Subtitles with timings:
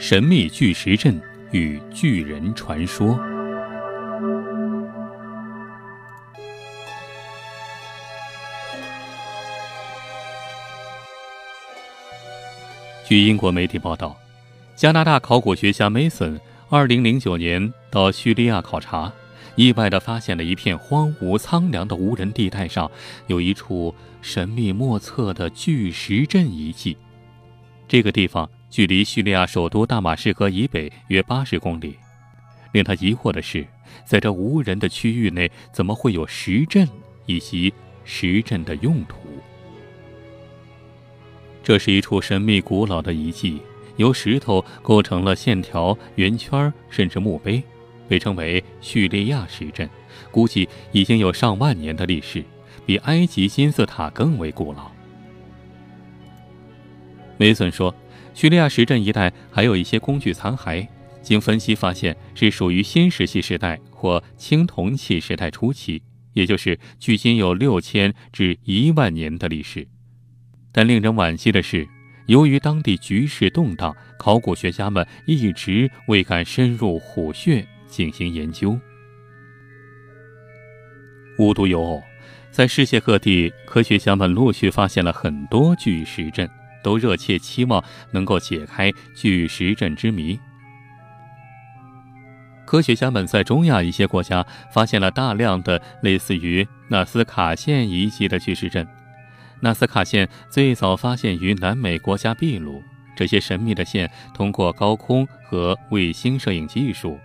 [0.00, 3.18] 神秘巨石阵与巨人传说。
[13.04, 14.16] 据英国媒体报道，
[14.76, 19.12] 加拿大考古学家梅森二零零九年到叙利亚考察，
[19.56, 22.88] 意外地发现了一片荒芜苍凉的无人地带上
[23.26, 23.92] 有一处
[24.22, 26.96] 神秘莫测的巨石阵遗迹。
[27.88, 28.48] 这个地方。
[28.70, 31.96] 距离叙利亚首都大马士革以北约八十公里。
[32.72, 33.66] 令他疑惑的是，
[34.04, 36.86] 在这无人的区域内，怎么会有石阵
[37.24, 37.72] 以及
[38.04, 39.16] 石阵的用途？
[41.62, 43.62] 这是一处神秘古老的遗迹，
[43.96, 47.62] 由石头构成了线条、圆圈，甚至墓碑，
[48.06, 49.88] 被称为叙利亚石阵，
[50.30, 52.44] 估计已经有上万年的历史，
[52.84, 54.90] 比埃及金字塔更为古老。
[57.38, 57.94] 梅森说。
[58.38, 60.86] 叙利亚石阵一带还有一些工具残骸，
[61.20, 66.00] 经分析发现是属于新石器时代或青铜器时代初期，
[66.34, 69.84] 也就是距今有六千至一万年的历史。
[70.70, 71.88] 但令人惋惜的是，
[72.26, 78.78] 由于当地局势动荡，考古学家们一直未敢深入虎穴进行研究。
[81.40, 82.00] 无独有偶，
[82.52, 86.48] 在世界各地，科学家们陆续发现了很多巨石阵。
[86.82, 90.38] 都热切期望能够解开巨石阵之谜。
[92.66, 98.86] 科学家们在中亚一些国家发现了大量的类似于纳斯卡线遗迹的巨石阵。
[99.60, 102.82] 纳斯卡线最早发现于南美国家秘鲁。
[103.16, 107.18] 这些神秘的线通过高空和卫星摄影技术，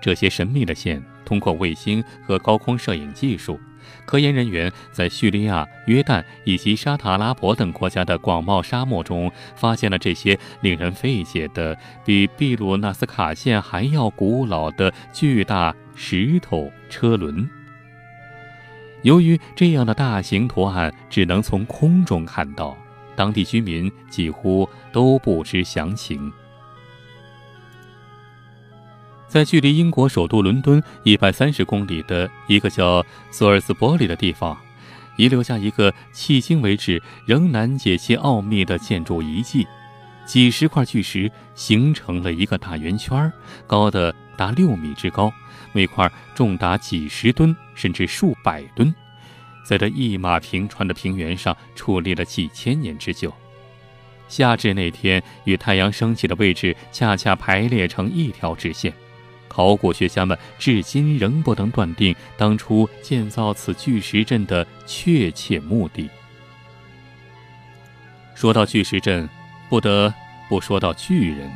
[0.00, 3.58] 这些神秘的线通过卫星和高空摄影技术。
[4.04, 17.48] 科研人员在叙利亚、约旦以及沙特阿拉伯等国家的广袤沙漠中，发现了这些令人费解的、比秘鲁纳斯卡线还要古老的巨大石头车轮。
[19.02, 22.76] 由于这样的大型图案只能从空中看到，
[23.14, 26.32] 当地居民几乎都不知详情。
[29.34, 34.56] 在距离英国首都伦敦一百三十公里的一个叫索尔斯伯里的地方，
[35.16, 39.66] 遗留下一个迄今为止仍难解其奥秘的建筑遗迹。
[40.24, 43.32] 几十块巨石形成了一个大圆圈，
[43.66, 45.32] 高的达六米之高，
[45.72, 48.94] 每块重达几十吨甚至数百吨，
[49.66, 53.34] 在这一马平川的平原上矗立了几千年之久。
[54.28, 58.94] 夏至那天，与太阳升起的位置恰恰排列成一条直线。
[59.54, 66.10] 考古学家们至今仍不能断定当初建造此巨石阵的确切目的。
[68.34, 69.28] 说到巨石阵，
[69.68, 70.12] 不得
[70.48, 71.48] 不说到巨人。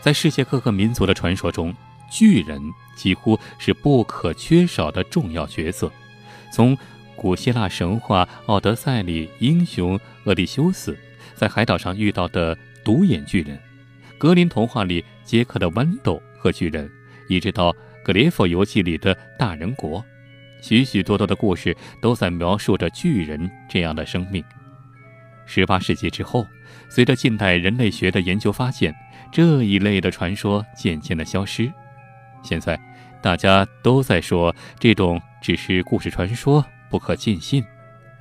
[0.00, 1.74] 在世界各个民族的传说中，
[2.10, 2.58] 巨人
[2.96, 5.92] 几乎是不可缺少的重要角色。
[6.50, 6.74] 从
[7.14, 10.98] 古希腊神话《奥德赛》里英雄厄狄修斯
[11.34, 13.60] 在海岛上遇到的独眼巨人，
[14.16, 16.90] 格林童话里杰克的豌豆和巨人。
[17.30, 20.04] 一直到《格列佛游记》里的大人国，
[20.60, 24.44] 许许多多的故事都在描述着巨人这样的生命。
[25.46, 26.44] 十八世纪之后，
[26.88, 28.92] 随着近代人类学的研究发现，
[29.30, 31.72] 这一类的传说渐渐的消失。
[32.42, 32.76] 现在，
[33.22, 37.64] 大家都在说这种只是故事传说，不可尽信。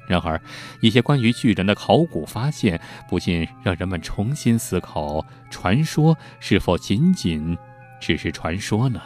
[0.08, 0.40] 然而，
[0.82, 7.58] 一些关于巨人的考古发现，不禁让人们重新思考：传说是否仅仅……
[8.00, 9.02] 只是传说呢。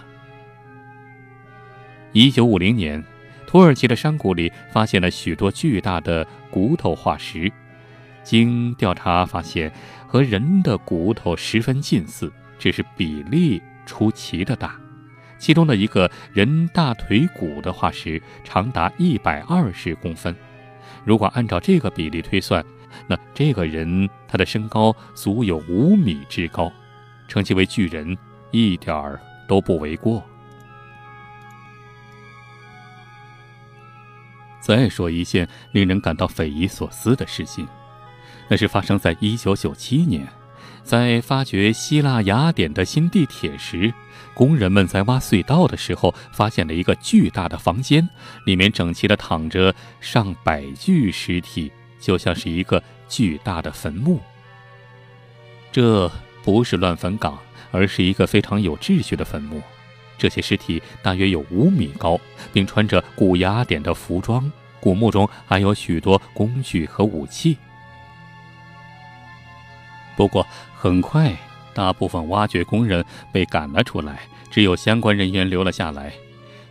[2.12, 3.04] 一九五零年，
[3.48, 7.52] 土耳其的山谷里发现了许多巨大的骨头化石，
[8.24, 9.72] 经调查发现
[10.08, 14.80] 和人的骨头十分近似，只是比例出奇的大。
[15.40, 20.34] 其中的一个人大腿骨的化石长达一百二十公分，
[21.04, 22.64] 如果按照这个比例推算，
[23.08, 26.72] 那这个人他的身高足有五米之高，
[27.28, 28.16] 称其为巨人。
[28.54, 30.24] 一点儿都不为过。
[34.62, 37.68] 再说一件令人感到匪夷所思的事情，
[38.48, 40.26] 那是发生在一九九七年，
[40.84, 43.92] 在发掘希腊雅典的新地铁时，
[44.34, 48.08] 工人们在挖隧道的时候，发现了一个巨大的房间，
[48.46, 54.22] 里面整齐的躺着上百具尸体，就像是一个巨大的坟墓。
[55.72, 56.10] 这
[56.44, 57.38] 不是乱坟岗。
[57.74, 59.62] 而是一个非常有秩序的坟墓，
[60.18, 62.18] 这些尸体大约有五米高，
[62.54, 64.50] 并穿着古雅典的服装。
[64.80, 67.58] 古墓中还有许多工具和武器。
[70.16, 70.46] 不过，
[70.78, 71.36] 很快
[71.74, 74.20] 大部分挖掘工人被赶了出来，
[74.52, 76.14] 只有相关人员留了下来。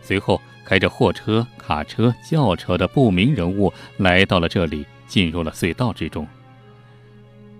[0.01, 6.25] 随后，开着货车、卡车、轿车的不明人物来到了这里，进入了隧道之中。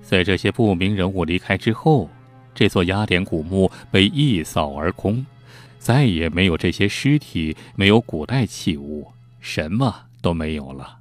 [0.02, 2.10] 在这些不明人物离开之后，
[2.56, 5.26] 这座雅典古墓被一扫而空，
[5.80, 9.08] 再也没有这些尸体，没有古代器物，
[9.40, 11.00] 什么都没有了。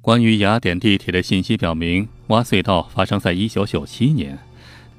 [0.00, 4.38] 关于雅典地铁的信息表明，挖隧道发生在一九九七年，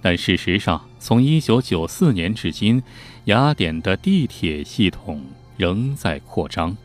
[0.02, 2.84] 但事实上，从一九九四年至今，
[3.26, 5.24] 雅典的地铁系统
[5.56, 6.76] 仍在扩张。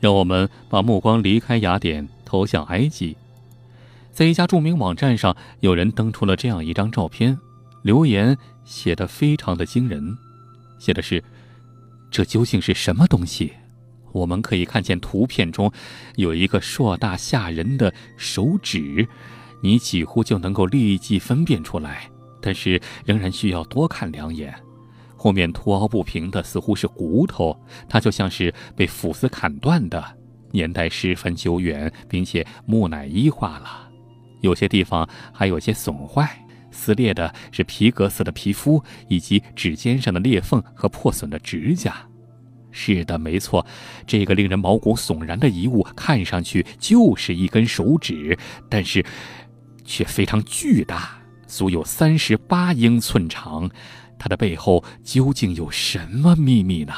[0.00, 3.16] 让我们把目光离开雅典，投向埃及。
[4.14, 7.36] 在一家著名网站上，有人登出了这样一张照片，
[7.82, 10.16] 留言写得非常的惊人，
[10.78, 11.22] 写的是
[12.12, 13.52] ：“这究竟是什么东西？”
[14.14, 15.72] 我们可以看见图片中
[16.14, 19.04] 有一个硕大吓人的手指，
[19.60, 22.08] 你几乎就能够立即分辨出来，
[22.40, 24.54] 但是仍然需要多看两眼。
[25.16, 30.16] 后面凸凹不平的似乎是骨头，它就像是被斧子砍断的，
[30.52, 33.83] 年代十分久远，并且木乃伊化了。
[34.44, 36.38] 有些地方还有些损坏，
[36.70, 41.96] 撕裂的是皮革似的皮肤，以及指尖上的裂缝和破损的指甲。
[42.70, 43.64] 是的，没错，
[44.06, 48.36] 这个令人毛骨悚然的遗物看上去就是一根手指，
[48.68, 49.04] 但是
[49.84, 53.70] 却非常巨大，足有三十八英寸长。
[54.18, 56.92] 它的背后究竟有什么秘密呢？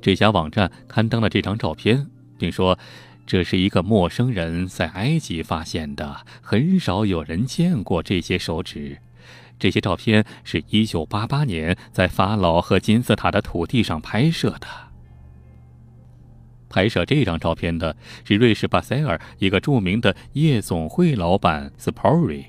[0.00, 2.06] 这家网站刊登了这张照片，
[2.38, 2.78] 并说
[3.32, 8.98] 这是一个陌生人在埃及发现的，很少有人见过这些手指。
[9.58, 14.66] 这些照片是一九八八年在法老和金字塔的土地上拍摄的。
[16.68, 22.44] 拍摄这张照片的是瑞士巴塞尔一个著名的夜总会老板 Spory。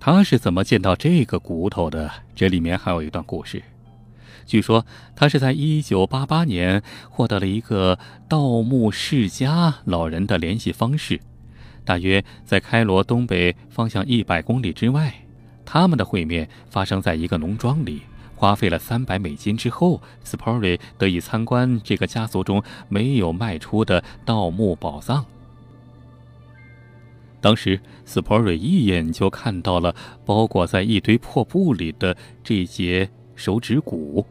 [0.00, 2.10] 他是怎么见到这个骨头的？
[2.34, 3.62] 这里面还有一段故事。
[4.46, 4.84] 据说
[5.16, 7.98] 他是在一九八八年获得了一个
[8.28, 11.20] 盗墓世家老人的联系方式，
[11.84, 15.14] 大约在开罗东北方向一百公里之外。
[15.64, 18.02] 他们的会面发生在一个农庄里，
[18.36, 25.24] 花费了三百美金之后，Spory 得以参观这个家族中没有卖出的盗墓宝藏。
[27.40, 29.94] 当时，Spory 一眼就看到了
[30.24, 34.26] 包裹在一堆破布里的这节手指骨。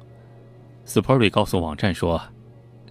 [0.85, 2.21] Spory 告诉网站说。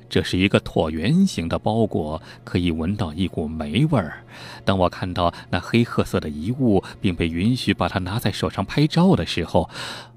[0.08, 4.22] 这是一个椭圆形的包裹，可以闻到一股霉味儿。
[4.62, 9.70] 当我看到那黑褐色的遗物，并被允许把它拿在手上拍照的时候，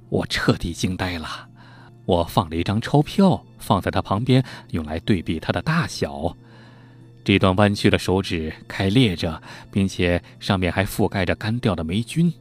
[0.09, 1.47] 我彻底惊呆了。
[2.03, 6.35] 我放了一张钞票放在它旁边，用来对比它的大小。
[7.23, 9.41] 这段弯曲的手指开裂着，
[9.71, 12.33] 并且上面还覆盖着干掉的霉菌，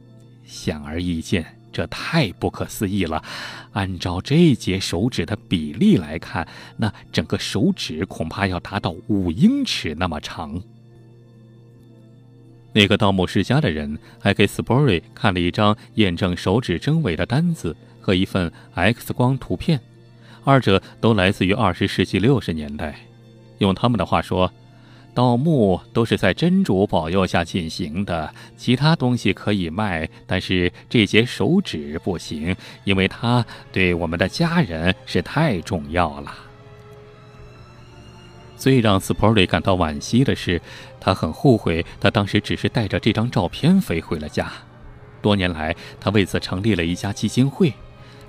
[0.43, 1.57] 显而易见。
[1.75, 3.21] 这太不可思议了！
[3.73, 10.63] 按照这节手指的比例来看，那整个手指恐怕要达到五英尺那么长。
[12.71, 19.81] 那个盗墓世家的人还给 Spory 看了一张验证手指真伪的单子和一份 X 光图片，
[20.45, 22.97] 二者都来自于二十世纪六十年代。
[23.57, 24.49] 用他们的话说。
[25.15, 32.53] 盗墓都是在真主保佑下进行的，其他东西可以卖，但是这节手指不行，
[32.83, 36.35] 因为它对我们的家人是太重要了。
[38.57, 40.61] 最让斯普瑞感到惋惜的是，
[40.99, 44.51] 他很后悔，他当时只是带着这张照片飞回了家。
[45.21, 47.73] 多年来，他为此成立了一家基金会。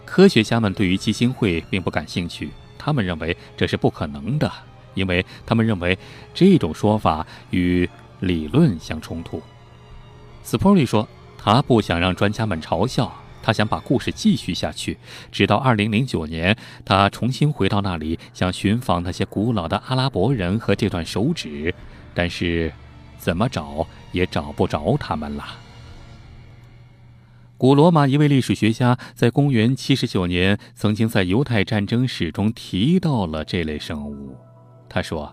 [0.04, 4.50] 科学家们对于基金会并不感兴趣，他们认为这是不可能的。
[4.96, 5.96] 因为他们认为
[6.34, 7.88] 这种说法与
[8.18, 9.40] 理论相冲突。
[10.42, 11.06] 斯普利说，
[11.38, 13.12] 他不想让专家们嘲笑，
[13.42, 14.98] 他想把故事继续下去，
[15.30, 21.72] 直到2009年，他重新回到那里，想寻访那些古老的阿拉伯人和这段手指，
[22.14, 22.72] 但是
[23.18, 25.44] 怎么找也找不着他们了。
[27.58, 34.36] 古罗马一位历史学家在公元79年曾经在犹太战争史中提到了这类生物。
[34.96, 35.30] 他说：“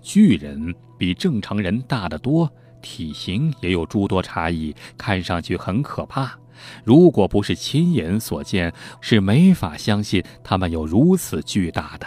[0.00, 2.48] 巨人比正常人大得多，
[2.80, 6.38] 体型也有诸多差异，看上去很可怕。
[6.84, 12.06] 如果不是亲眼所见，是没法相信他们有如此巨大的。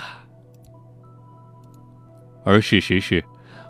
[2.46, 3.22] 而事实是，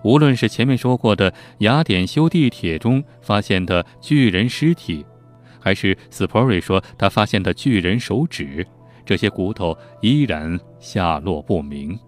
[0.03, 5.03] 无论是前面说过的雅典修地铁中发现的巨人尸体，
[5.59, 8.63] 还是斯普瑞说他发现的巨人手指，
[9.03, 11.99] 这些骨头依然下落不明。”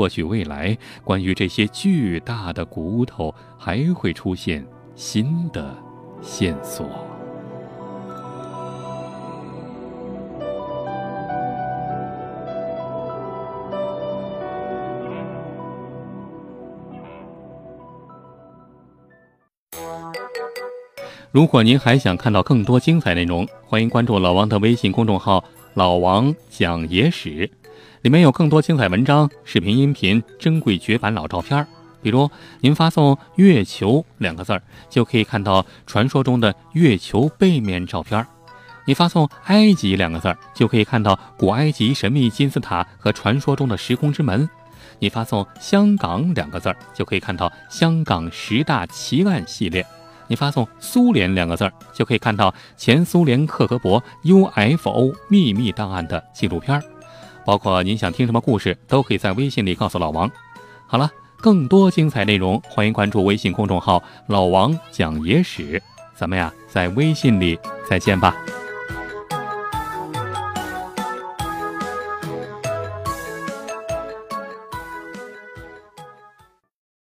[0.00, 5.76] 或许未来关于这些巨大的骨头还会出现新的
[6.22, 6.88] 线索。
[21.30, 27.50] 如果您还想看到更多精彩内容，欢迎关注老王的微信公众号“老王讲野史”，
[28.02, 31.66] 里面有更多精彩文章、视频、音频、珍贵绝版老照片。
[32.00, 32.30] 比如，
[32.60, 38.24] 您发送“月球”两个字儿，就可以看到传说中的月球背面照片；
[38.86, 44.48] 你发送“埃及”两个字儿，就可以看到古埃及神秘金字塔和传说中的时空之门；
[44.98, 49.84] 你发送“香港”两个字儿，就可以看到香港十大奇案系列。
[50.26, 56.82] 你发送“苏联”两个字儿，就可以看到前苏联克格勃 UFO 秘密档案的纪录片儿。
[57.44, 60.30] 包括您想听什么故事，都可以在微信里告诉老王。
[60.86, 65.82] 好了，更多精彩内容，欢迎关注微信公众号“老王讲野史”。
[66.14, 68.36] 咱们呀，在微信里再见吧。